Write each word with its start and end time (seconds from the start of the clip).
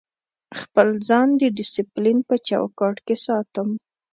خپل 0.59 0.87
ځان 1.07 1.29
د 1.41 1.43
ډیسپلین 1.57 2.17
په 2.29 2.35
چوکاټ 2.47 2.95
کې 3.05 3.15
ساتم. 3.25 3.69